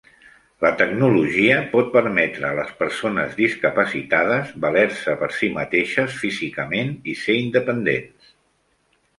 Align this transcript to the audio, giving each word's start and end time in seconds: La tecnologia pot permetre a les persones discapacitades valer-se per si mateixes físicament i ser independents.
La 0.65 0.69
tecnologia 0.77 1.57
pot 1.73 1.91
permetre 1.95 2.47
a 2.49 2.57
les 2.61 2.71
persones 2.79 3.37
discapacitades 3.41 4.55
valer-se 4.65 5.15
per 5.23 5.31
si 5.41 5.51
mateixes 5.59 6.19
físicament 6.25 6.93
i 7.15 7.17
ser 7.25 7.37
independents. 7.47 8.35